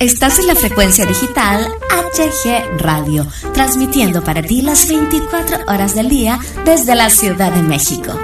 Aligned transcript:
Estás 0.00 0.38
en 0.38 0.46
la 0.46 0.54
frecuencia 0.54 1.04
digital 1.04 1.68
HG 1.90 2.78
Radio, 2.78 3.26
transmitiendo 3.52 4.24
para 4.24 4.40
ti 4.40 4.62
las 4.62 4.88
24 4.88 5.58
horas 5.66 5.94
del 5.94 6.08
día 6.08 6.38
desde 6.64 6.94
la 6.94 7.10
Ciudad 7.10 7.52
de 7.52 7.62
México. 7.62 8.18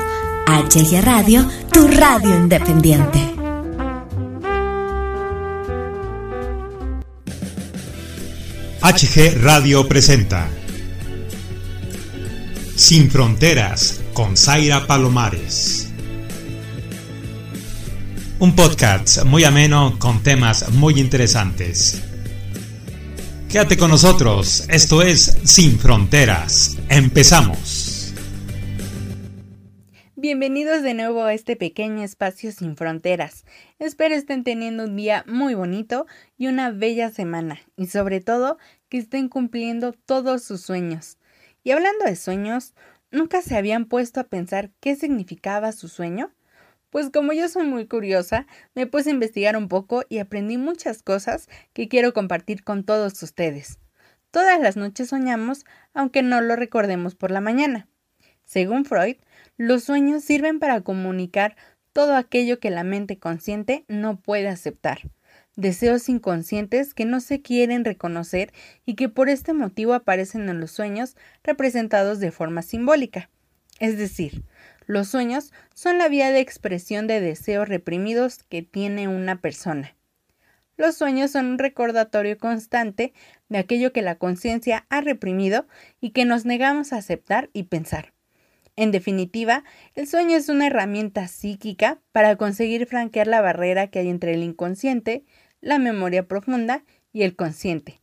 HG 0.47 1.03
Radio, 1.04 1.47
tu 1.71 1.87
radio 1.87 2.35
independiente. 2.35 3.19
HG 8.80 9.43
Radio 9.43 9.86
presenta 9.86 10.48
Sin 12.74 13.11
Fronteras 13.11 14.00
con 14.14 14.38
Zaira 14.38 14.86
Palomares. 14.86 15.86
Un 18.39 18.55
podcast 18.55 19.25
muy 19.25 19.45
ameno 19.45 19.98
con 19.98 20.23
temas 20.23 20.71
muy 20.73 21.00
interesantes. 21.00 22.03
Quédate 23.49 23.79
con 23.79 23.90
nosotros, 23.90 24.67
esto 24.68 25.00
es 25.00 25.39
Sin 25.45 25.79
Fronteras. 25.79 26.76
Empezamos. 26.90 28.12
Bienvenidos 30.17 30.82
de 30.82 30.93
nuevo 30.93 31.22
a 31.22 31.32
este 31.32 31.57
pequeño 31.57 32.03
espacio 32.03 32.53
sin 32.53 32.77
fronteras. 32.77 33.47
Espero 33.78 34.14
estén 34.14 34.45
teniendo 34.45 34.84
un 34.84 34.97
día 34.97 35.25
muy 35.27 35.55
bonito 35.55 36.05
y 36.37 36.48
una 36.48 36.70
bella 36.70 37.09
semana 37.09 37.61
y 37.75 37.87
sobre 37.87 38.20
todo 38.20 38.59
que 38.91 38.98
estén 38.98 39.31
cumpliendo 39.31 39.95
todos 39.95 40.45
sus 40.45 40.61
sueños. 40.61 41.17
Y 41.64 41.70
hablando 41.70 42.05
de 42.05 42.17
sueños, 42.17 42.75
¿nunca 43.11 43.41
se 43.41 43.56
habían 43.56 43.87
puesto 43.87 44.20
a 44.20 44.25
pensar 44.25 44.73
qué 44.81 44.95
significaba 44.95 45.73
su 45.73 45.89
sueño? 45.89 46.36
Pues 46.91 47.11
como 47.11 47.33
yo 47.33 47.48
soy 47.48 47.67
muy 47.67 47.86
curiosa, 47.86 48.47
me 48.75 48.86
puse 48.86 49.11
a 49.11 49.12
investigar 49.12 49.56
un 49.56 49.69
poco 49.69 50.05
y 50.08 50.19
aprendí 50.19 50.56
muchas 50.56 51.03
cosas 51.03 51.48
que 51.72 51.89
quiero 51.89 52.12
compartir 52.12 52.62
con 52.62 52.84
todos 52.84 53.23
ustedes. 53.23 53.79
Todas 54.31 54.61
las 54.61 54.77
noches 54.77 55.09
soñamos, 55.09 55.64
aunque 55.95 56.23
no 56.23 56.41
lo 56.41 56.57
recordemos 56.57 57.14
por 57.14 57.31
la 57.31 57.41
mañana. 57.41 57.89
Según 58.45 58.84
Freud, 58.84 59.17
los 59.57 59.84
sueños 59.84 60.23
sirven 60.23 60.61
para 60.61 60.83
comunicar 60.83 61.57
todo 61.92 62.14
aquello 62.14 62.61
que 62.61 62.70
la 62.70 62.84
mente 62.84 63.19
consciente 63.19 63.84
no 63.89 64.20
puede 64.20 64.48
aceptar. 64.48 65.11
Deseos 65.57 66.11
inconscientes 66.11 66.92
que 66.92 67.07
no 67.07 67.20
se 67.20 67.41
quieren 67.41 67.84
reconocer 67.84 68.53
y 68.84 68.95
que 68.95 69.09
por 69.09 69.31
este 69.31 69.55
motivo 69.55 69.95
aparecen 69.95 70.48
en 70.51 70.61
los 70.61 70.70
sueños 70.70 71.17
representados 71.42 72.20
de 72.20 72.31
forma 72.31 72.61
simbólica. 72.61 73.31
Es 73.79 73.99
decir, 73.99 74.45
los 74.87 75.09
sueños 75.09 75.53
son 75.75 75.99
la 75.99 76.09
vía 76.09 76.31
de 76.31 76.41
expresión 76.41 77.07
de 77.07 77.21
deseos 77.21 77.69
reprimidos 77.69 78.43
que 78.45 78.63
tiene 78.63 79.09
una 79.09 79.41
persona. 79.41 79.97
Los 80.77 80.97
sueños 80.97 81.31
son 81.31 81.47
un 81.47 81.59
recordatorio 81.59 82.39
constante 82.39 83.13
de 83.49 83.59
aquello 83.59 83.93
que 83.93 84.03
la 84.03 84.17
conciencia 84.17 84.87
ha 84.91 85.01
reprimido 85.01 85.67
y 86.01 86.11
que 86.11 86.25
nos 86.25 86.45
negamos 86.45 86.93
a 86.93 86.99
aceptar 86.99 87.51
y 87.53 87.65
pensar. 87.65 88.13
En 88.77 88.91
definitiva, 88.91 89.65
el 89.95 90.07
sueño 90.07 90.37
es 90.37 90.51
una 90.51 90.67
herramienta 90.67 91.29
psíquica 91.29 91.99
para 92.13 92.37
conseguir 92.37 92.87
franquear 92.87 93.27
la 93.27 93.41
barrera 93.41 93.87
que 93.87 94.01
hay 94.01 94.11
entre 94.11 94.35
el 94.35 94.43
inconsciente, 94.43 95.25
la 95.63 95.79
memoria 95.79 96.29
profunda 96.29 96.85
y 97.11 97.23
el 97.23 97.37
consciente. 97.37 98.03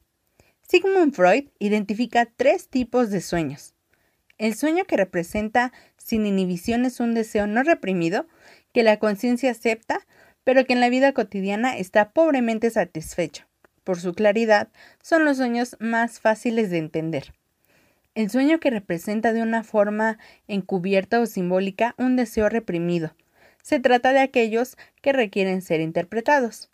Sigmund 0.67 1.13
Freud 1.13 1.49
identifica 1.59 2.25
tres 2.25 2.69
tipos 2.69 3.11
de 3.11 3.21
sueños. 3.21 3.75
El 4.37 4.55
sueño 4.55 4.85
que 4.85 4.97
representa 4.97 5.71
sin 5.97 6.25
inhibición 6.25 6.85
es 6.85 6.99
un 6.99 7.13
deseo 7.13 7.47
no 7.47 7.63
reprimido 7.63 8.27
que 8.73 8.83
la 8.83 8.97
conciencia 8.97 9.51
acepta, 9.51 10.05
pero 10.43 10.65
que 10.65 10.73
en 10.73 10.79
la 10.79 10.89
vida 10.89 11.13
cotidiana 11.13 11.77
está 11.77 12.11
pobremente 12.11 12.69
satisfecho. 12.69 13.45
Por 13.83 13.99
su 13.99 14.13
claridad, 14.13 14.69
son 15.01 15.25
los 15.25 15.37
sueños 15.37 15.77
más 15.79 16.19
fáciles 16.19 16.71
de 16.71 16.79
entender. 16.79 17.33
El 18.15 18.29
sueño 18.29 18.59
que 18.59 18.69
representa 18.69 19.33
de 19.33 19.41
una 19.41 19.63
forma 19.63 20.17
encubierta 20.47 21.19
o 21.19 21.25
simbólica 21.25 21.95
un 21.97 22.15
deseo 22.15 22.49
reprimido. 22.49 23.15
Se 23.61 23.79
trata 23.79 24.13
de 24.13 24.19
aquellos 24.19 24.77
que 25.01 25.13
requieren 25.13 25.61
ser 25.61 25.81
interpretados. 25.81 26.69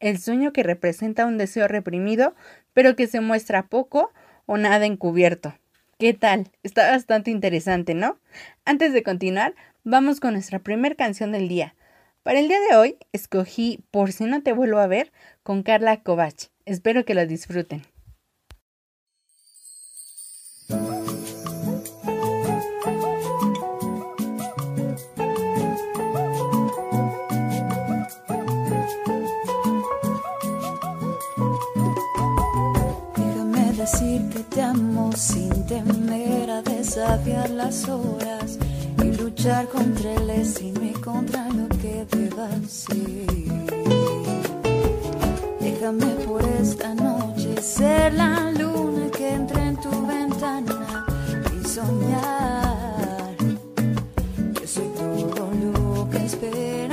El 0.00 0.18
sueño 0.18 0.52
que 0.52 0.62
representa 0.62 1.26
un 1.26 1.38
deseo 1.38 1.68
reprimido, 1.68 2.34
pero 2.72 2.96
que 2.96 3.06
se 3.06 3.20
muestra 3.20 3.68
poco 3.68 4.12
o 4.46 4.56
nada 4.58 4.84
encubierto. 4.84 5.54
¿Qué 5.98 6.12
tal? 6.12 6.50
Está 6.64 6.90
bastante 6.90 7.30
interesante, 7.30 7.94
¿no? 7.94 8.18
Antes 8.64 8.92
de 8.92 9.04
continuar, 9.04 9.54
vamos 9.84 10.18
con 10.18 10.32
nuestra 10.32 10.58
primera 10.58 10.96
canción 10.96 11.30
del 11.30 11.46
día. 11.46 11.76
Para 12.24 12.40
el 12.40 12.48
día 12.48 12.58
de 12.68 12.76
hoy, 12.76 12.96
escogí 13.12 13.84
Por 13.92 14.10
si 14.10 14.24
no 14.24 14.42
te 14.42 14.52
vuelvo 14.52 14.78
a 14.78 14.88
ver 14.88 15.12
con 15.44 15.62
Carla 15.62 16.02
Kovach. 16.02 16.48
Espero 16.64 17.04
que 17.04 17.14
la 17.14 17.26
disfruten. 17.26 17.82
Decir 33.84 34.22
que 34.30 34.38
te 34.44 34.62
amo 34.62 35.10
sin 35.14 35.52
temer 35.66 36.50
a 36.50 36.62
desafiar 36.62 37.50
las 37.50 37.86
horas 37.86 38.58
y 39.02 39.12
luchar 39.12 39.68
contra 39.68 40.14
el 40.14 40.26
destino 40.26 40.80
y 40.82 40.92
contra 40.92 41.50
lo 41.50 41.68
que 41.68 42.06
deba 42.10 42.48
ser. 42.66 43.26
Déjame 45.60 46.06
por 46.26 46.42
esta 46.62 46.94
noche 46.94 47.60
ser 47.60 48.14
la 48.14 48.50
luna 48.52 49.10
que 49.10 49.34
entra 49.34 49.62
en 49.66 49.76
tu 49.76 50.06
ventana 50.06 51.04
y 51.54 51.68
soñar 51.68 53.36
que 54.54 54.66
soy 54.66 54.88
todo 55.36 55.50
lo 55.74 56.08
que 56.08 56.24
esperas 56.24 56.83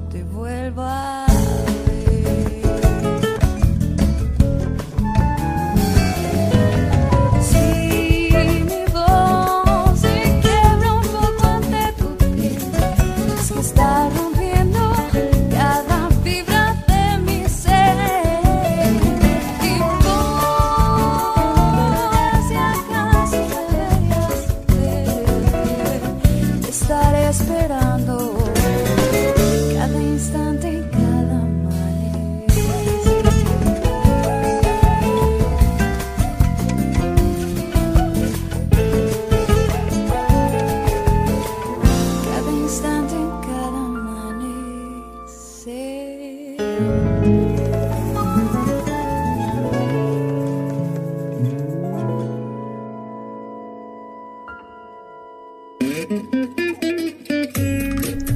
no 0.00 0.08
te 0.08 0.22
vuelvas. 0.24 1.09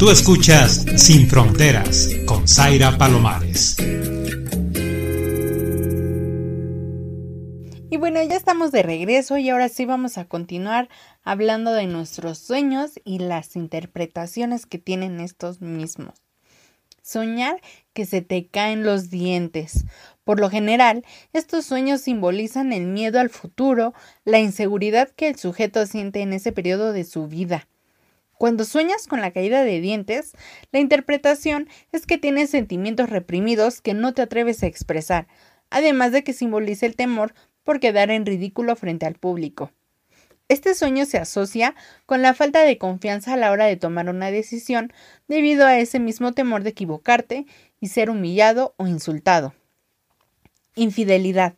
Tú 0.04 0.10
escuchas 0.10 0.84
Sin 0.96 1.26
Fronteras 1.28 2.10
con 2.26 2.46
Zaira 2.46 2.98
Palomares. 2.98 3.74
Y 7.90 7.96
bueno, 7.96 8.22
ya 8.22 8.36
estamos 8.36 8.70
de 8.70 8.82
regreso 8.82 9.38
y 9.38 9.48
ahora 9.48 9.70
sí 9.70 9.86
vamos 9.86 10.18
a 10.18 10.26
continuar 10.26 10.90
hablando 11.22 11.72
de 11.72 11.86
nuestros 11.86 12.36
sueños 12.36 13.00
y 13.02 13.20
las 13.20 13.56
interpretaciones 13.56 14.66
que 14.66 14.76
tienen 14.76 15.20
estos 15.20 15.62
mismos. 15.62 16.12
Soñar 17.00 17.62
que 17.94 18.04
se 18.04 18.20
te 18.20 18.46
caen 18.48 18.84
los 18.84 19.08
dientes. 19.08 19.86
Por 20.22 20.38
lo 20.38 20.50
general, 20.50 21.02
estos 21.32 21.64
sueños 21.64 22.02
simbolizan 22.02 22.74
el 22.74 22.84
miedo 22.84 23.20
al 23.20 23.30
futuro, 23.30 23.94
la 24.26 24.38
inseguridad 24.38 25.08
que 25.08 25.28
el 25.28 25.38
sujeto 25.38 25.86
siente 25.86 26.20
en 26.20 26.34
ese 26.34 26.52
periodo 26.52 26.92
de 26.92 27.04
su 27.04 27.26
vida. 27.26 27.66
Cuando 28.44 28.66
sueñas 28.66 29.06
con 29.06 29.22
la 29.22 29.30
caída 29.30 29.64
de 29.64 29.80
dientes, 29.80 30.32
la 30.70 30.78
interpretación 30.78 31.66
es 31.92 32.04
que 32.04 32.18
tienes 32.18 32.50
sentimientos 32.50 33.08
reprimidos 33.08 33.80
que 33.80 33.94
no 33.94 34.12
te 34.12 34.20
atreves 34.20 34.62
a 34.62 34.66
expresar, 34.66 35.28
además 35.70 36.12
de 36.12 36.24
que 36.24 36.34
simboliza 36.34 36.84
el 36.84 36.94
temor 36.94 37.32
por 37.62 37.80
quedar 37.80 38.10
en 38.10 38.26
ridículo 38.26 38.76
frente 38.76 39.06
al 39.06 39.14
público. 39.14 39.72
Este 40.48 40.74
sueño 40.74 41.06
se 41.06 41.16
asocia 41.16 41.74
con 42.04 42.20
la 42.20 42.34
falta 42.34 42.60
de 42.60 42.76
confianza 42.76 43.32
a 43.32 43.38
la 43.38 43.50
hora 43.50 43.64
de 43.64 43.78
tomar 43.78 44.10
una 44.10 44.30
decisión 44.30 44.92
debido 45.26 45.64
a 45.64 45.78
ese 45.78 45.98
mismo 45.98 46.32
temor 46.32 46.64
de 46.64 46.68
equivocarte 46.68 47.46
y 47.80 47.88
ser 47.88 48.10
humillado 48.10 48.74
o 48.76 48.86
insultado. 48.86 49.54
Infidelidad. 50.74 51.54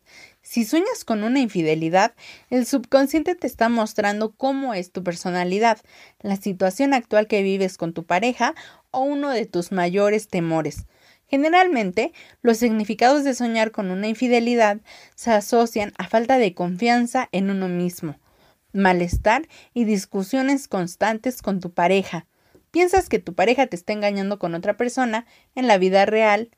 Si 0.49 0.65
sueñas 0.65 1.05
con 1.05 1.25
una 1.25 1.41
infidelidad, 1.41 2.15
el 2.51 2.67
subconsciente 2.67 3.35
te 3.35 3.49
está 3.49 3.69
mostrando 3.69 4.31
cómo 4.31 4.75
es 4.75 4.93
tu 4.93 5.03
personalidad, 5.03 5.79
la 6.21 6.37
situación 6.37 6.95
actual 6.95 7.27
que 7.27 7.43
vives 7.43 7.77
con 7.77 7.93
tu 7.93 8.05
pareja 8.05 8.55
o 8.93 9.01
uno 9.01 9.31
de 9.31 9.47
tus 9.47 9.73
mayores 9.73 10.29
temores. 10.29 10.87
Generalmente, 11.27 12.13
los 12.43 12.59
significados 12.59 13.25
de 13.25 13.35
soñar 13.35 13.73
con 13.73 13.91
una 13.91 14.07
infidelidad 14.07 14.79
se 15.17 15.33
asocian 15.33 15.93
a 15.99 16.07
falta 16.07 16.39
de 16.39 16.55
confianza 16.55 17.29
en 17.33 17.51
uno 17.51 17.67
mismo, 17.67 18.17
malestar 18.73 19.49
y 19.75 19.83
discusiones 19.83 20.69
constantes 20.69 21.43
con 21.43 21.59
tu 21.59 21.73
pareja. 21.73 22.29
Piensas 22.71 23.09
que 23.09 23.19
tu 23.19 23.35
pareja 23.35 23.67
te 23.67 23.75
está 23.75 23.93
engañando 23.93 24.39
con 24.39 24.55
otra 24.55 24.77
persona 24.77 25.27
en 25.57 25.67
la 25.67 25.77
vida 25.77 26.07
real. 26.07 26.51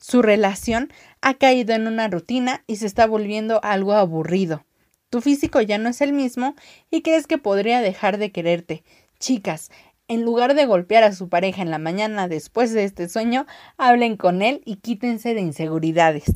Su 0.00 0.22
relación 0.22 0.90
ha 1.20 1.34
caído 1.34 1.74
en 1.74 1.86
una 1.86 2.08
rutina 2.08 2.64
y 2.66 2.76
se 2.76 2.86
está 2.86 3.06
volviendo 3.06 3.60
algo 3.62 3.92
aburrido. 3.92 4.64
Tu 5.10 5.20
físico 5.20 5.60
ya 5.60 5.76
no 5.76 5.90
es 5.90 6.00
el 6.00 6.14
mismo 6.14 6.54
y 6.90 7.02
crees 7.02 7.26
que 7.26 7.36
podría 7.36 7.82
dejar 7.82 8.16
de 8.16 8.32
quererte. 8.32 8.82
Chicas, 9.18 9.70
en 10.08 10.22
lugar 10.22 10.54
de 10.54 10.64
golpear 10.64 11.04
a 11.04 11.12
su 11.12 11.28
pareja 11.28 11.60
en 11.60 11.70
la 11.70 11.78
mañana 11.78 12.28
después 12.28 12.72
de 12.72 12.84
este 12.84 13.08
sueño, 13.10 13.46
hablen 13.76 14.16
con 14.16 14.40
él 14.40 14.62
y 14.64 14.76
quítense 14.76 15.34
de 15.34 15.42
inseguridades. 15.42 16.32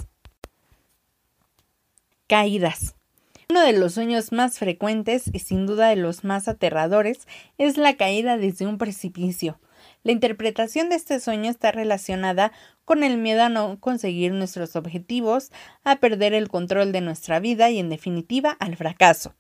Caídas. 2.29 2.95
Uno 3.49 3.61
de 3.61 3.73
los 3.73 3.95
sueños 3.95 4.33
más 4.33 4.59
frecuentes 4.59 5.31
y 5.33 5.39
sin 5.39 5.67
duda 5.67 5.89
de 5.89 5.97
los 5.97 6.23
más 6.23 6.49
aterradores 6.49 7.27
es 7.57 7.79
la 7.79 7.97
caída 7.97 8.37
desde 8.37 8.67
un 8.67 8.77
precipicio. 8.77 9.59
La 10.03 10.13
interpretación 10.13 10.89
de 10.89 10.97
este 10.97 11.21
sueño 11.21 11.51
está 11.51 11.73
relacionada 11.73 12.53
con 12.85 13.03
el 13.03 13.19
miedo 13.19 13.43
a 13.43 13.49
no 13.49 13.79
conseguir 13.81 14.33
nuestros 14.33 14.77
objetivos, 14.77 15.51
a 15.85 15.97
perder 15.97 16.35
el 16.35 16.49
control 16.49 16.93
de 16.93 17.01
nuestra 17.01 17.41
vida 17.41 17.71
y 17.71 17.79
en 17.79 17.89
definitiva 17.89 18.57
al 18.61 18.77
fracaso. 18.77 19.35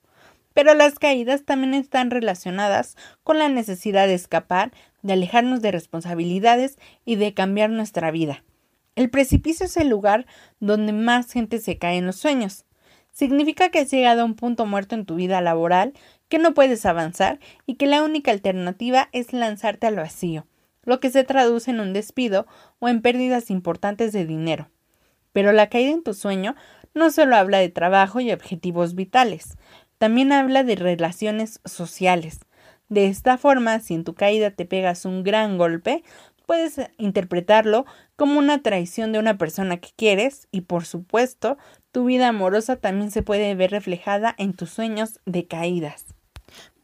Pero 0.52 0.75
las 0.75 0.99
caídas 0.99 1.44
también 1.44 1.75
están 1.75 2.11
relacionadas 2.11 2.96
con 3.23 3.38
la 3.38 3.49
necesidad 3.49 4.06
de 4.06 4.14
escapar, 4.14 4.73
de 5.02 5.14
alejarnos 5.14 5.62
de 5.62 5.73
responsabilidades 5.73 6.79
y 7.05 7.17
de 7.17 7.35
cambiar 7.35 7.70
nuestra 7.70 8.11
vida. 8.11 8.44
El 8.96 9.11
precipicio 9.11 9.67
es 9.67 9.76
el 9.76 9.88
lugar 9.88 10.26
donde 10.61 10.93
más 10.93 11.32
gente 11.32 11.58
se 11.58 11.79
cae 11.79 11.99
en 11.99 12.06
los 12.06 12.17
sueños 12.17 12.64
significa 13.14 13.70
que 13.70 13.79
has 13.79 13.91
llegado 13.91 14.23
a 14.23 14.25
un 14.26 14.35
punto 14.35 14.67
muerto 14.67 14.94
en 14.94 15.06
tu 15.06 15.14
vida 15.14 15.41
laboral, 15.41 15.94
que 16.29 16.38
no 16.38 16.52
puedes 16.52 16.85
avanzar 16.85 17.38
y 17.64 17.76
que 17.76 17.87
la 17.87 18.02
única 18.02 18.32
alternativa 18.32 19.08
es 19.12 19.32
lanzarte 19.32 19.87
al 19.87 19.96
vacío, 19.96 20.46
lo 20.84 21.00
que 21.00 21.10
se 21.10 21.25
traduce 21.25 21.70
en 21.70 21.81
un 21.81 21.92
despido 21.92 22.46
o 22.78 22.88
en 22.88 23.02
pérdidas 23.02 23.50
importantes 23.50 24.12
de 24.12 24.26
dinero. 24.26 24.69
Pero 25.32 25.52
la 25.52 25.69
caída 25.69 25.92
en 25.92 26.02
tu 26.02 26.14
sueño 26.14 26.54
no 26.94 27.10
solo 27.10 27.36
habla 27.36 27.58
de 27.58 27.69
trabajo 27.69 28.20
y 28.20 28.32
objetivos 28.32 28.94
vitales, 28.94 29.56
también 29.98 30.32
habla 30.32 30.64
de 30.64 30.76
relaciones 30.76 31.60
sociales. 31.64 32.40
De 32.88 33.06
esta 33.06 33.38
forma, 33.38 33.81
si 33.81 33.94
en 33.94 34.04
tu 34.04 34.14
caída 34.14 34.50
te 34.50 34.66
pegas 34.66 35.04
un 35.04 35.25
gran 35.25 35.58
golpe, 35.58 36.04
puedes 36.46 36.81
interpretarlo 36.98 37.86
como 38.16 38.38
una 38.38 38.62
traición 38.62 39.12
de 39.12 39.19
una 39.19 39.38
persona 39.38 39.78
que 39.78 39.90
quieres 39.96 40.46
y 40.50 40.62
por 40.62 40.84
supuesto 40.84 41.56
tu 41.90 42.04
vida 42.04 42.28
amorosa 42.28 42.76
también 42.76 43.10
se 43.10 43.22
puede 43.22 43.54
ver 43.54 43.70
reflejada 43.70 44.34
en 44.38 44.54
tus 44.54 44.70
sueños 44.70 45.20
de 45.25 45.46
caídas. 45.46 46.14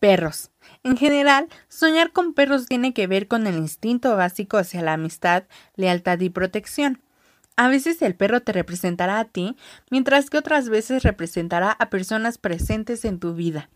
Perros. 0.01 0.51
En 0.83 0.97
general, 0.97 1.49
soñar 1.69 2.11
con 2.13 2.33
perros 2.33 2.65
tiene 2.65 2.95
que 2.95 3.07
ver 3.07 3.29
con 3.29 3.47
el 3.47 3.59
instinto 3.59 4.17
básico 4.17 4.57
hacia 4.57 4.81
la 4.81 4.95
amistad, 4.95 5.45
lealtad 5.77 6.19
y 6.21 6.31
protección. 6.31 7.03
A 7.57 7.69
veces 7.69 8.01
el 8.01 8.15
perro 8.15 8.41
te 8.41 8.53
representará 8.53 9.19
a 9.21 9.27
ti, 9.27 9.59
mientras 9.91 10.31
que 10.31 10.39
otras 10.39 10.71
veces 10.71 11.03
representará 11.03 11.73
a 11.73 11.91
personas 11.91 12.39
presentes 12.39 13.05
en 13.05 13.21
tu 13.21 13.35
vida. 13.35 13.69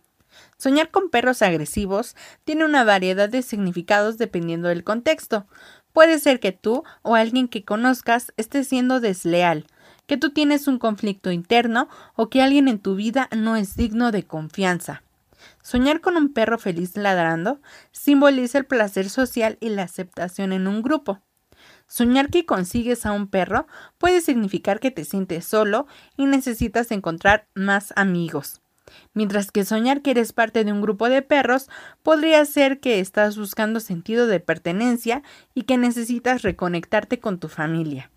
Soñar 0.57 0.91
con 0.91 1.11
perros 1.11 1.43
agresivos 1.43 2.17
tiene 2.45 2.65
una 2.65 2.85
variedad 2.85 3.29
de 3.29 3.43
significados 3.43 4.17
dependiendo 4.17 4.69
del 4.69 4.83
contexto. 4.83 5.47
Puede 5.93 6.19
ser 6.19 6.41
que 6.41 6.53
tú 6.53 6.85
o 7.03 7.17
alguien 7.17 7.49
que 7.49 7.67
conozcas 7.67 8.33
esté 8.39 8.65
siendo 8.65 8.99
desleal, 8.99 9.67
que 10.07 10.17
tú 10.17 10.31
tienes 10.31 10.69
un 10.69 10.79
conflicto 10.79 11.31
interno 11.31 11.91
o 12.17 12.31
que 12.31 12.41
alguien 12.41 12.69
en 12.69 12.79
tu 12.79 12.95
vida 12.95 13.29
no 13.37 13.57
es 13.57 13.77
digno 13.77 14.11
de 14.11 14.23
confianza. 14.23 15.03
Soñar 15.63 16.01
con 16.01 16.17
un 16.17 16.33
perro 16.33 16.59
feliz 16.59 16.97
ladrando 16.97 17.61
simboliza 17.93 18.59
el 18.59 18.67
placer 18.67 19.11
social 19.11 19.59
y 19.61 19.71
la 19.71 19.83
aceptación 19.83 20.53
en 20.53 20.67
un 20.67 20.83
grupo. 20.83 21.21
Soñar 21.87 22.31
que 22.31 22.47
consigues 22.47 23.07
a 23.07 23.13
un 23.13 23.29
perro 23.29 23.67
puede 23.99 24.21
significar 24.21 24.81
que 24.81 24.91
te 24.91 25.05
sientes 25.05 25.45
solo 25.45 25.87
y 26.17 26.27
necesitas 26.27 26.91
encontrar 26.91 27.47
más 27.55 27.93
amigos. 27.97 28.61
Mientras 29.13 29.51
que 29.51 29.65
soñar 29.65 30.03
que 30.03 30.11
eres 30.11 30.33
parte 30.33 30.65
de 30.65 30.73
un 30.73 30.81
grupo 30.81 31.09
de 31.09 31.23
perros 31.23 31.69
podría 32.03 32.45
ser 32.45 32.81
que 32.81 33.01
estás 33.01 33.37
buscando 33.37 33.81
sentido 33.81 34.27
de 34.27 34.41
pertenencia 34.41 35.23
y 35.55 35.63
que 35.63 35.79
necesitas 35.79 36.43
reconectarte 36.43 37.21
con 37.21 37.39
tu 37.39 37.49
familia. 37.49 38.11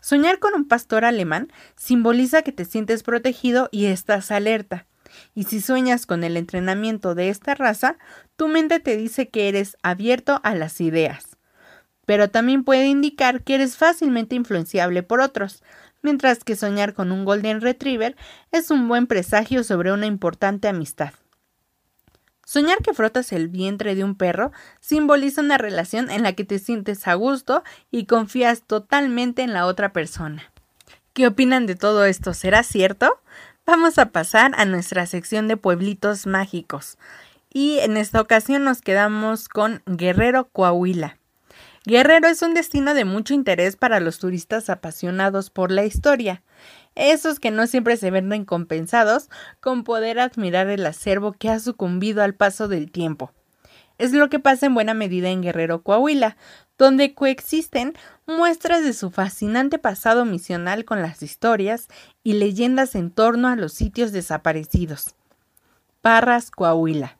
Soñar 0.00 0.38
con 0.38 0.54
un 0.54 0.66
pastor 0.66 1.04
alemán 1.04 1.52
simboliza 1.76 2.42
que 2.42 2.52
te 2.52 2.64
sientes 2.64 3.02
protegido 3.02 3.68
y 3.70 3.86
estás 3.86 4.30
alerta. 4.30 4.86
Y 5.34 5.44
si 5.44 5.60
sueñas 5.60 6.06
con 6.06 6.24
el 6.24 6.36
entrenamiento 6.36 7.14
de 7.14 7.28
esta 7.28 7.54
raza, 7.54 7.96
tu 8.36 8.48
mente 8.48 8.80
te 8.80 8.96
dice 8.96 9.28
que 9.28 9.48
eres 9.48 9.76
abierto 9.82 10.40
a 10.42 10.54
las 10.54 10.80
ideas. 10.80 11.36
Pero 12.06 12.30
también 12.30 12.64
puede 12.64 12.88
indicar 12.88 13.42
que 13.42 13.54
eres 13.54 13.76
fácilmente 13.76 14.34
influenciable 14.34 15.02
por 15.02 15.20
otros, 15.20 15.62
mientras 16.02 16.44
que 16.44 16.56
soñar 16.56 16.94
con 16.94 17.12
un 17.12 17.24
Golden 17.24 17.60
Retriever 17.60 18.16
es 18.50 18.70
un 18.70 18.88
buen 18.88 19.06
presagio 19.06 19.64
sobre 19.64 19.92
una 19.92 20.06
importante 20.06 20.68
amistad. 20.68 21.12
Soñar 22.44 22.78
que 22.78 22.92
frotas 22.92 23.32
el 23.32 23.48
vientre 23.48 23.94
de 23.94 24.04
un 24.04 24.16
perro 24.16 24.52
simboliza 24.80 25.40
una 25.40 25.58
relación 25.58 26.10
en 26.10 26.22
la 26.22 26.34
que 26.34 26.44
te 26.44 26.58
sientes 26.58 27.06
a 27.06 27.14
gusto 27.14 27.62
y 27.90 28.06
confías 28.06 28.62
totalmente 28.62 29.42
en 29.42 29.52
la 29.52 29.64
otra 29.64 29.92
persona. 29.92 30.52
¿Qué 31.14 31.26
opinan 31.26 31.66
de 31.66 31.76
todo 31.76 32.04
esto? 32.04 32.34
¿Será 32.34 32.62
cierto? 32.62 33.21
Vamos 33.66 33.98
a 33.98 34.10
pasar 34.10 34.52
a 34.56 34.64
nuestra 34.64 35.06
sección 35.06 35.48
de 35.48 35.56
pueblitos 35.56 36.26
mágicos. 36.26 36.98
Y 37.50 37.78
en 37.80 37.96
esta 37.96 38.20
ocasión 38.20 38.64
nos 38.64 38.80
quedamos 38.80 39.48
con 39.48 39.82
Guerrero 39.86 40.48
Coahuila. 40.48 41.18
Guerrero 41.84 42.28
es 42.28 42.42
un 42.42 42.54
destino 42.54 42.94
de 42.94 43.04
mucho 43.04 43.34
interés 43.34 43.76
para 43.76 44.00
los 44.00 44.18
turistas 44.18 44.70
apasionados 44.70 45.50
por 45.50 45.70
la 45.70 45.84
historia 45.84 46.42
esos 46.94 47.40
que 47.40 47.50
no 47.50 47.66
siempre 47.66 47.96
se 47.96 48.10
ven 48.10 48.30
recompensados 48.30 49.30
con 49.60 49.84
poder 49.84 50.18
admirar 50.18 50.68
el 50.68 50.84
acervo 50.84 51.32
que 51.32 51.48
ha 51.48 51.58
sucumbido 51.58 52.22
al 52.22 52.34
paso 52.34 52.68
del 52.68 52.90
tiempo. 52.90 53.32
Es 53.98 54.12
lo 54.12 54.28
que 54.28 54.38
pasa 54.38 54.66
en 54.66 54.74
buena 54.74 54.94
medida 54.94 55.28
en 55.28 55.42
Guerrero 55.42 55.82
Coahuila, 55.82 56.36
donde 56.76 57.14
coexisten 57.14 57.94
muestras 58.26 58.84
de 58.84 58.92
su 58.92 59.10
fascinante 59.10 59.78
pasado 59.78 60.24
misional 60.24 60.84
con 60.84 61.02
las 61.02 61.22
historias 61.22 61.88
y 62.22 62.34
leyendas 62.34 62.94
en 62.94 63.10
torno 63.10 63.48
a 63.48 63.56
los 63.56 63.72
sitios 63.72 64.12
desaparecidos. 64.12 65.14
Parras, 66.00 66.50
Coahuila. 66.50 67.16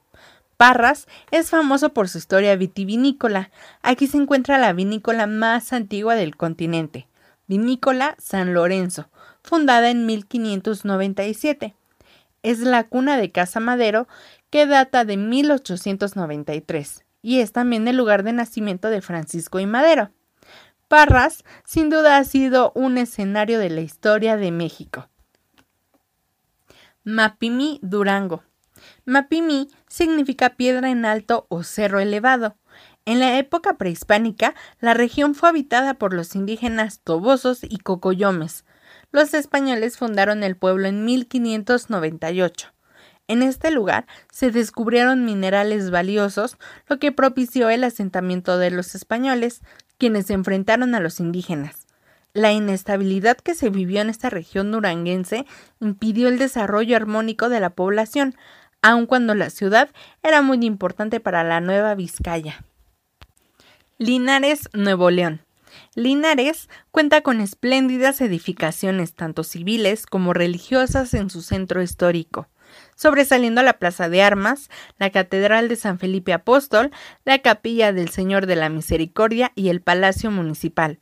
Parras 0.57 1.07
es 1.31 1.51
famoso 1.51 1.93
por 1.93 2.09
su 2.09 2.19
historia 2.19 2.55
vitivinícola. 2.57 3.51
Aquí 3.83 4.07
se 4.07 4.17
encuentra 4.17 4.59
la 4.59 4.73
vinícola 4.73 5.27
más 5.27 5.73
antigua 5.73 6.15
del 6.15 6.37
continente, 6.37 7.09
Vinícola 7.49 8.15
San 8.19 8.55
Lorenzo, 8.55 9.09
fundada 9.43 9.91
en 9.91 10.07
1597. 10.07 11.75
es 12.43 12.59
la 12.61 12.85
cuna 12.85 13.17
de 13.17 13.31
Casa 13.31 13.61
Madero 13.61 14.09
que 14.51 14.67
data 14.67 15.05
de 15.05 15.17
1893 15.17 17.05
y 17.23 17.41
es 17.41 17.53
también 17.53 17.87
el 17.89 17.97
lugar 17.97 18.23
de 18.23 18.33
nacimiento 18.33 18.91
de 18.91 19.01
Francisco 19.01 19.61
y 19.61 19.67
Madero. 19.67 20.11
Parras 20.93 21.43
sin 21.65 21.89
duda 21.89 22.19
ha 22.19 22.25
sido 22.25 22.71
un 22.75 22.99
escenario 22.99 23.59
de 23.59 23.71
la 23.71 23.81
historia 23.81 24.37
de 24.37 24.51
México. 24.51 25.09
Mapimí 27.03 27.81
Durango. 27.81 28.43
Mapimí 29.07 29.71
significa 29.89 30.51
piedra 30.51 30.91
en 30.91 31.07
alto 31.07 31.47
o 31.49 31.63
cerro 31.63 31.99
elevado. 31.99 32.57
En 33.07 33.21
la 33.21 33.39
época 33.39 33.79
prehispánica, 33.79 34.55
la 34.81 34.93
región 34.93 35.35
fue 35.35 35.49
habitada 35.49 35.95
por 35.95 36.13
los 36.13 36.35
indígenas 36.35 37.01
tobosos 37.03 37.61
y 37.63 37.79
cocoyomes. 37.79 38.67
Los 39.13 39.33
españoles 39.33 39.97
fundaron 39.97 40.43
el 40.43 40.59
pueblo 40.59 40.89
en 40.89 41.07
1598. 41.07 42.69
En 43.29 43.43
este 43.43 43.71
lugar 43.71 44.07
se 44.31 44.51
descubrieron 44.51 45.25
minerales 45.25 45.91
valiosos, 45.91 46.59
lo 46.87 46.99
que 46.99 47.13
propició 47.13 47.71
el 47.71 47.83
asentamiento 47.85 48.59
de 48.59 48.71
los 48.71 48.95
españoles, 48.95 49.63
quienes 50.03 50.27
se 50.27 50.33
enfrentaron 50.33 50.97
a 50.97 51.01
los 51.01 51.21
indígenas. 51.21 51.87
La 52.33 52.51
inestabilidad 52.51 53.37
que 53.37 53.55
se 53.55 53.71
vivió 53.71 54.01
en 54.01 54.11
esta 54.11 54.31
región 54.31 54.73
duranguense 54.73 55.47
impidió 55.79 56.27
el 56.27 56.41
desarrollo 56.41 56.97
armónico 56.97 57.49
de 57.49 57.61
la 57.61 57.71
población, 57.71 58.35
aun 58.83 59.07
cuando 59.07 59.37
la 59.37 59.49
ciudad 59.49 59.91
era 60.25 60.43
muy 60.43 60.59
importante 60.67 61.21
para 61.21 61.45
la 61.45 61.61
Nueva 61.61 61.95
Vizcaya. 61.95 62.65
Linares, 63.97 64.69
Nuevo 64.73 65.09
León. 65.13 65.43
Linares 65.95 66.69
cuenta 66.91 67.21
con 67.21 67.41
espléndidas 67.41 68.21
edificaciones 68.21 69.15
tanto 69.15 69.45
civiles 69.45 70.07
como 70.07 70.33
religiosas 70.33 71.15
en 71.15 71.31
su 71.31 71.43
centro 71.43 71.81
histórico, 71.81 72.49
sobresaliendo 72.95 73.63
la 73.63 73.75
Plaza 73.75 74.09
de 74.09 74.23
Armas, 74.23 74.71
la 74.99 75.11
Catedral 75.11 75.69
de 75.69 75.77
San 75.77 75.99
Felipe 75.99 76.33
Apóstol, 76.33 76.91
la 77.25 77.41
Capilla 77.41 77.93
del 77.93 78.11
Señor 78.11 78.47
de 78.47 78.57
la 78.57 78.69
Misericordia 78.69 79.53
y 79.55 79.69
el 79.69 79.81
Palacio 79.81 80.31
Municipal. 80.31 80.99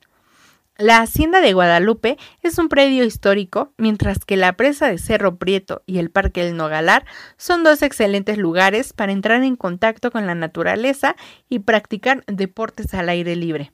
La 0.81 1.03
Hacienda 1.03 1.43
de 1.43 1.53
Guadalupe 1.53 2.17
es 2.43 2.57
un 2.57 2.71
predio 2.71 3.05
histórico, 3.05 3.75
mientras 3.77 4.25
que 4.25 4.39
la 4.39 4.55
presa 4.55 4.89
de 4.89 4.97
Cerro 4.97 5.37
Prieto 5.37 5.83
y 5.85 5.99
el 5.99 6.11
Parque 6.11 6.43
del 6.43 6.57
Nogalar 6.57 7.05
son 7.37 7.65
dos 7.65 7.83
excelentes 7.83 8.39
lugares 8.39 8.95
para 8.95 9.13
entrar 9.13 9.43
en 9.43 9.57
contacto 9.57 10.11
con 10.11 10.27
la 10.27 10.35
naturaleza 10.35 11.17
y 11.51 11.59
practicar 11.59 12.25
deportes 12.27 12.95
al 12.95 13.11
aire 13.11 13.37
libre. 13.37 13.73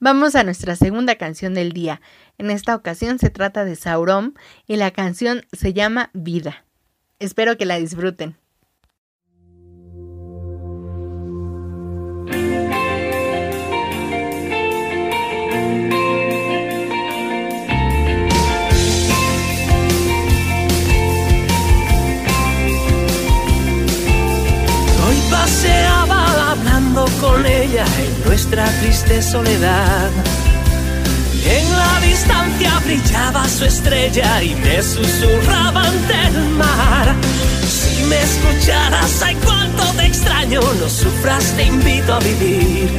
Vamos 0.00 0.34
a 0.34 0.42
nuestra 0.42 0.74
segunda 0.74 1.14
canción 1.14 1.54
del 1.54 1.72
día. 1.72 2.00
En 2.36 2.50
esta 2.50 2.74
ocasión 2.74 3.20
se 3.20 3.30
trata 3.30 3.64
de 3.64 3.76
Sauron 3.76 4.34
y 4.66 4.74
la 4.74 4.90
canción 4.90 5.46
se 5.52 5.72
llama 5.72 6.10
Vida. 6.14 6.64
Espero 7.20 7.56
que 7.56 7.66
la 7.66 7.78
disfruten. 7.78 8.36
con 27.20 27.44
ella 27.46 27.84
en 27.84 28.24
nuestra 28.26 28.66
triste 28.80 29.22
soledad. 29.22 30.10
En 31.46 31.70
la 31.72 32.00
distancia 32.00 32.78
brillaba 32.84 33.48
su 33.48 33.64
estrella 33.64 34.42
y 34.42 34.54
me 34.54 34.82
susurraba 34.82 35.82
ante 35.82 36.30
mar. 36.56 36.69
Sufras, 40.90 41.44
te 41.56 41.64
invito 41.64 42.14
a 42.14 42.18
vivir. 42.18 42.90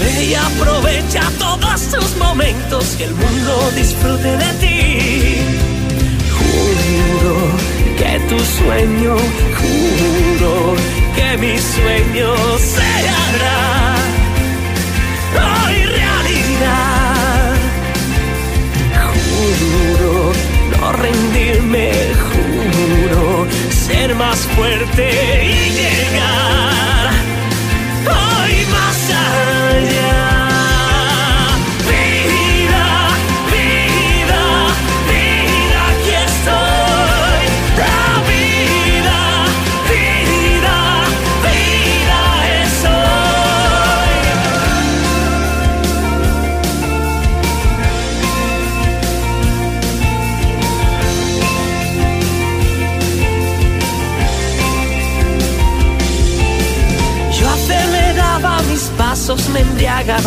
Ve 0.00 0.24
y 0.24 0.34
aprovecha 0.34 1.22
todos 1.38 1.80
tus 1.88 2.16
momentos, 2.16 2.84
que 2.96 3.04
el 3.04 3.14
mundo 3.14 3.70
disfrute 3.76 4.36
de 4.36 4.52
ti. 4.62 5.38
Juro 6.38 7.36
que 7.98 8.20
tu 8.28 8.38
sueño, 8.38 9.16
juro 9.58 10.74
que 11.14 11.36
mi 11.38 11.58
sueño 11.58 12.34
se 12.58 12.90
hará 13.18 13.94
hoy 15.66 15.84
realidad. 16.00 17.54
Juro 19.04 20.32
no 20.72 20.92
rendirme, 20.92 21.92
juro 22.28 23.46
ser 23.86 24.14
más 24.14 24.38
fuerte 24.56 25.04
y 25.44 25.70
llegar 25.70 26.41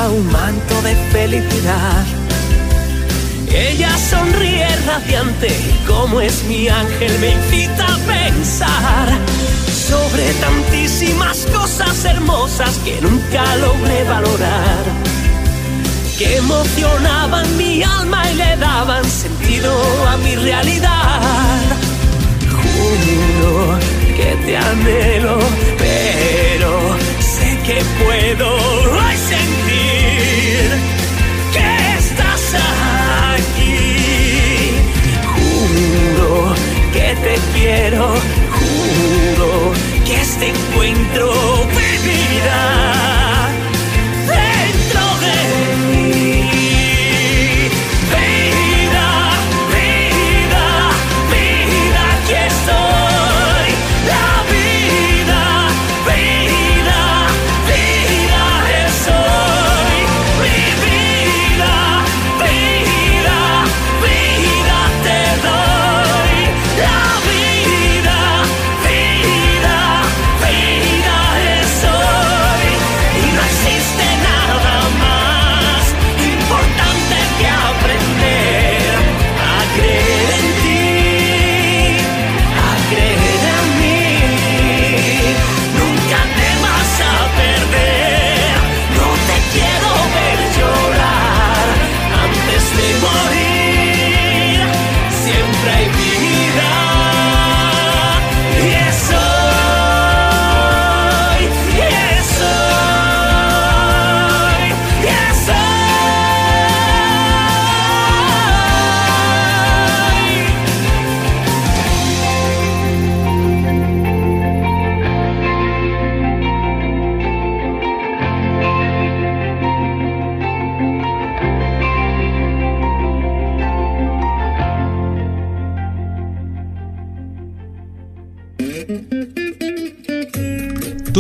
un 0.04 0.30
manto 0.30 0.82
de 0.82 0.94
felicidad. 1.12 2.04
Ella 3.50 3.98
sonríe 3.98 4.68
radiante 4.86 5.50
como 5.88 6.20
es 6.20 6.44
mi 6.44 6.68
ángel 6.68 7.18
me 7.20 7.32
invita 7.32 7.86
a 7.86 7.98
pensar 8.00 9.08
sobre 9.90 10.34
tantísimas 10.34 11.48
cosas 11.54 12.04
hermosas 12.04 12.78
que 12.84 13.00
nunca 13.02 13.56
logré 13.56 14.04
valorar. 14.04 14.84
Que 16.18 16.38
emocionaban 16.38 17.58
mi 17.58 17.82
alma 17.82 18.30
y 18.32 18.36
le 18.36 18.58
daban 18.58 19.06
sentido 19.06 19.72
a 20.10 20.18
mi 20.18 20.36
realidad. 20.36 21.62
Juro 22.52 23.80
que 24.18 24.36
te 24.46 24.58
anhelo, 24.58 25.40
pero 25.78 26.96
que 27.66 27.82
puedo 28.04 28.58
sentir 29.28 29.85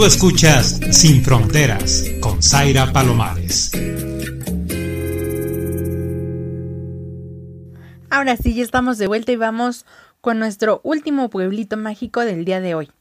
Escuchas 0.05 0.79
Sin 0.91 1.23
Fronteras 1.23 2.05
con 2.19 2.43
Zaira 2.43 2.93
Palomares. 2.93 3.71
Ahora 8.11 8.37
sí, 8.37 8.53
ya 8.53 8.63
estamos 8.63 8.99
de 8.99 9.07
vuelta 9.07 9.31
y 9.31 9.35
vamos 9.35 9.87
con 10.21 10.37
nuestro 10.37 10.79
último 10.83 11.31
pueblito 11.31 11.75
mágico 11.75 12.21
del 12.21 12.45
día 12.45 12.61
de 12.61 12.75
hoy, 12.75 12.91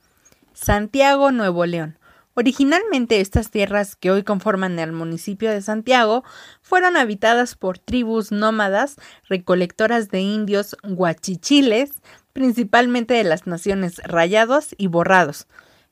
Santiago, 0.54 1.30
Nuevo 1.30 1.66
León. 1.66 1.98
Originalmente 2.32 3.20
estas 3.20 3.50
tierras 3.50 3.96
que 3.96 4.10
hoy 4.10 4.22
conforman 4.22 4.78
el 4.78 4.92
municipio 4.92 5.50
de 5.50 5.60
Santiago 5.60 6.24
fueron 6.62 6.96
habitadas 6.96 7.54
por 7.54 7.76
tribus 7.78 8.32
nómadas 8.32 8.96
recolectoras 9.28 10.08
de 10.08 10.20
indios 10.20 10.74
guachichiles, 10.82 11.90
principalmente 12.32 13.12
de 13.12 13.24
las 13.24 13.46
naciones 13.46 13.98
Rayados 14.04 14.74
y 14.78 14.86
Borrados, 14.86 15.46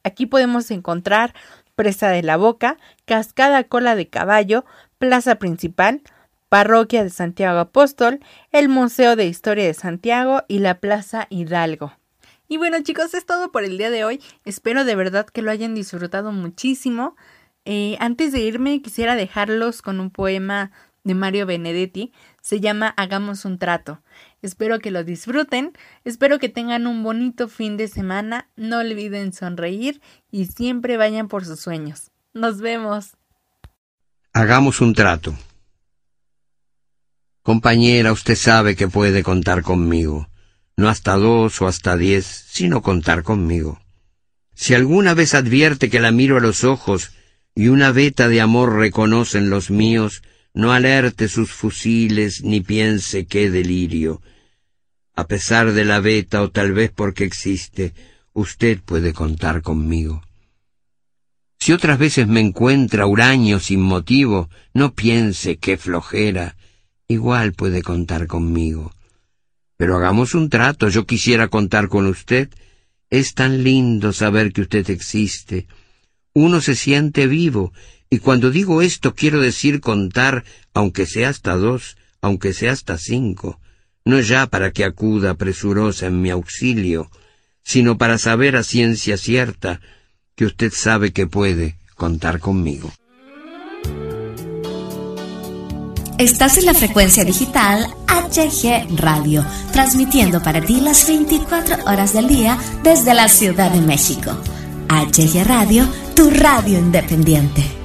Aquí 0.05 0.27
podemos 0.27 0.71
encontrar 0.71 1.35
Presa 1.77 2.11
de 2.11 2.23
la 2.23 2.37
Boca, 2.37 2.77
Cascada 3.05 3.65
Cola 3.65 3.95
de 3.95 4.09
Caballo, 4.09 4.65
Plaza 4.99 5.37
Principal, 5.37 6.03
Parroquia 6.49 7.03
de 7.03 7.11
Santiago 7.11 7.59
Apóstol, 7.59 8.21
el 8.51 8.69
Museo 8.69 9.17
de 9.17 9.27
Historia 9.27 9.65
de 9.65 9.75
Santiago 9.75 10.43
y 10.49 10.59
la 10.59 10.81
Plaza 10.81 11.27
Hidalgo. 11.31 11.95
Y 12.47 12.59
bueno 12.59 12.83
chicos, 12.83 13.15
es 13.15 13.25
todo 13.25 13.51
por 13.51 13.65
el 13.65 13.79
día 13.79 13.91
de 13.91 14.05
hoy. 14.05 14.21
Espero 14.45 14.85
de 14.85 14.95
verdad 14.95 15.27
que 15.27 15.41
lo 15.41 15.51
hayan 15.51 15.75
disfrutado 15.75 16.33
muchísimo. 16.33 17.17
Eh, 17.65 17.97
antes 18.01 18.33
de 18.33 18.41
irme 18.41 18.83
quisiera 18.83 19.15
dejarlos 19.17 19.81
con 19.81 20.01
un 20.01 20.11
poema 20.11 20.71
de 21.05 21.15
Mario 21.15 21.47
Benedetti. 21.47 22.13
Se 22.43 22.61
llama 22.61 22.93
Hagamos 22.97 23.47
un 23.47 23.59
trato. 23.59 24.03
Espero 24.43 24.81
que 24.81 24.91
lo 24.91 25.05
disfruten, 25.05 25.73
espero 26.05 26.41
que 26.41 26.49
tengan 26.49 26.89
un 26.89 27.05
bonito 27.05 27.49
fin 27.49 27.77
de 27.77 27.87
semana, 27.87 28.51
no 28.57 28.81
olviden 28.81 29.33
sonreír 29.33 30.01
y 30.33 30.47
siempre 30.47 30.97
vayan 30.97 31.29
por 31.29 31.45
sus 31.45 31.61
sueños. 31.61 32.11
Nos 32.35 32.61
vemos. 32.61 33.13
Hagamos 34.33 34.81
un 34.81 34.95
trato. 34.95 35.33
Compañera, 37.43 38.11
usted 38.11 38.35
sabe 38.35 38.75
que 38.75 38.89
puede 38.89 39.23
contar 39.23 39.63
conmigo, 39.63 40.29
no 40.77 40.89
hasta 40.89 41.17
dos 41.17 41.63
o 41.63 41.69
hasta 41.69 41.97
diez, 41.97 42.27
sino 42.27 42.83
contar 42.83 43.23
conmigo. 43.23 43.81
Si 44.55 44.75
alguna 44.75 45.15
vez 45.15 45.35
advierte 45.35 45.89
que 45.89 46.01
la 46.01 46.11
miro 46.11 46.37
a 46.37 46.41
los 46.41 46.65
ojos 46.65 47.13
y 47.55 47.69
una 47.69 47.93
veta 47.93 48.29
de 48.29 48.41
amor 48.41 48.77
reconocen 48.77 49.51
los 49.51 49.71
míos, 49.71 50.23
no 50.55 50.73
alerte 50.73 51.29
sus 51.29 51.53
fusiles 51.53 52.43
ni 52.43 52.61
piense 52.61 53.27
qué 53.27 53.51
delirio, 53.51 54.21
a 55.15 55.27
pesar 55.27 55.73
de 55.73 55.85
la 55.85 56.01
beta 56.01 56.43
o 56.43 56.51
tal 56.51 56.73
vez 56.73 56.91
porque 56.91 57.25
existe, 57.25 57.95
usted 58.33 58.81
puede 58.81 59.13
contar 59.13 59.63
conmigo. 59.63 60.23
Si 61.59 61.73
otras 61.73 61.99
veces 61.99 62.27
me 62.27 62.41
encuentra 62.41 63.07
huraño 63.07 63.61
sin 63.61 63.81
motivo, 63.81 64.49
no 64.75 64.95
piense 64.95 65.59
qué 65.59 65.77
flojera, 65.77 66.57
igual 67.09 67.53
puede 67.53 67.83
contar 67.83 68.27
conmigo. 68.27 68.93
Pero 69.77 69.97
hagamos 69.97 70.35
un 70.35 70.49
trato, 70.49 70.89
yo 70.89 71.07
quisiera 71.07 71.49
contar 71.49 71.89
con 71.89 72.07
usted. 72.07 72.49
Es 73.11 73.35
tan 73.35 73.63
lindo 73.63 74.13
saber 74.13 74.53
que 74.53 74.63
usted 74.63 74.89
existe. 74.91 75.67
Uno 76.33 76.61
se 76.61 76.75
siente 76.75 77.27
vivo, 77.27 77.73
y 78.09 78.19
cuando 78.19 78.51
digo 78.51 78.81
esto 78.81 79.15
quiero 79.15 79.41
decir 79.41 79.81
contar, 79.81 80.45
aunque 80.73 81.07
sea 81.07 81.29
hasta 81.29 81.57
dos, 81.57 81.97
aunque 82.23 82.55
sea 82.55 82.73
hasta 82.73 82.97
cinco 82.97 83.61
no 84.05 84.21
ya 84.21 84.47
para 84.47 84.73
que 84.73 84.85
acuda 84.85 85.35
presurosa 85.35 86.07
en 86.07 86.21
mi 86.21 86.31
auxilio, 86.31 87.11
sino 87.63 87.99
para 87.99 88.19
saber 88.19 88.57
a 88.57 88.63
ciencia 88.63 89.17
cierta 89.17 89.81
que 90.35 90.47
usted 90.47 90.73
sabe 90.73 91.13
que 91.13 91.27
puede 91.27 91.77
contar 91.95 92.41
conmigo. 92.41 92.93
Estás 96.19 96.59
en 96.59 96.67
la 96.67 96.75
frecuencia 96.75 97.25
digital 97.25 97.87
HG 98.07 98.97
Radio, 98.97 99.45
transmitiendo 99.73 100.43
para 100.43 100.61
ti 100.61 100.81
las 100.81 101.07
24 101.07 101.85
horas 101.85 102.13
del 102.13 102.29
día 102.29 102.59
desde 102.83 103.15
la 103.15 103.29
Ciudad 103.29 103.71
de 103.73 103.81
México. 103.81 104.31
HG 104.89 105.45
Radio, 105.45 105.89
tu 106.15 106.31
radio 106.31 106.79
independiente. 106.79 107.82